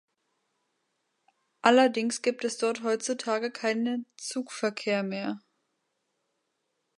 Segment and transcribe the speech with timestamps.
[1.61, 5.43] Allerdings gibt es dort heutzutage keine Zugverkehr mehr.